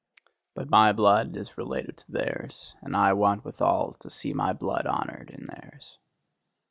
But 0.55 0.67
my 0.67 0.93
blood 0.93 1.37
is 1.37 1.59
related 1.59 1.97
to 1.97 2.11
theirs; 2.11 2.73
and 2.81 2.95
I 2.95 3.13
want 3.13 3.45
withal 3.45 3.93
to 3.99 4.09
see 4.09 4.33
my 4.33 4.51
blood 4.51 4.87
honoured 4.87 5.29
in 5.29 5.45
theirs." 5.45 5.99